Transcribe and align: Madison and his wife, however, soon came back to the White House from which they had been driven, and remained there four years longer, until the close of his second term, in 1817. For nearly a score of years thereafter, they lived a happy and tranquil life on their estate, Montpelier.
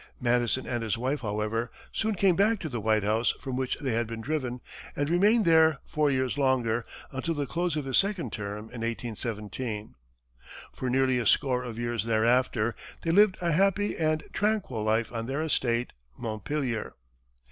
Madison 0.19 0.65
and 0.65 0.81
his 0.81 0.97
wife, 0.97 1.19
however, 1.21 1.69
soon 1.91 2.15
came 2.15 2.35
back 2.35 2.57
to 2.59 2.67
the 2.69 2.81
White 2.81 3.03
House 3.03 3.35
from 3.39 3.55
which 3.55 3.77
they 3.77 3.91
had 3.91 4.07
been 4.07 4.19
driven, 4.19 4.59
and 4.95 5.11
remained 5.11 5.45
there 5.45 5.77
four 5.85 6.09
years 6.09 6.39
longer, 6.39 6.83
until 7.11 7.35
the 7.35 7.45
close 7.45 7.75
of 7.75 7.85
his 7.85 7.99
second 7.99 8.33
term, 8.33 8.61
in 8.73 8.81
1817. 8.81 9.93
For 10.73 10.89
nearly 10.89 11.19
a 11.19 11.27
score 11.27 11.63
of 11.63 11.77
years 11.77 12.05
thereafter, 12.05 12.73
they 13.03 13.11
lived 13.11 13.37
a 13.43 13.51
happy 13.51 13.95
and 13.95 14.23
tranquil 14.33 14.81
life 14.83 15.11
on 15.11 15.27
their 15.27 15.43
estate, 15.43 15.93
Montpelier. 16.17 16.93